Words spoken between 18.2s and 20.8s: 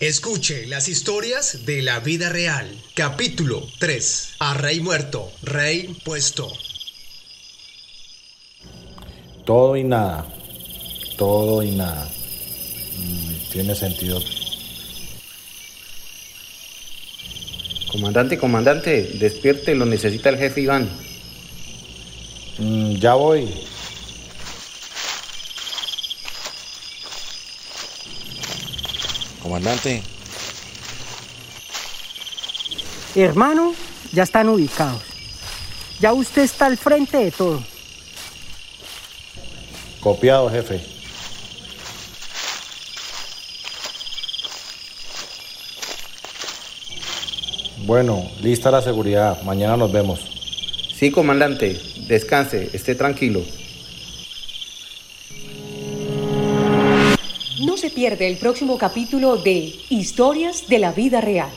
comandante, despierte, lo necesita el jefe